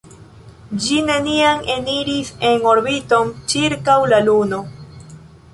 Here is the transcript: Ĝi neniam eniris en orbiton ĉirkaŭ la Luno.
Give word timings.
Ĝi 0.85 0.95
neniam 1.09 1.61
eniris 1.75 2.33
en 2.53 2.65
orbiton 2.71 3.31
ĉirkaŭ 3.53 4.03
la 4.15 4.23
Luno. 4.31 4.65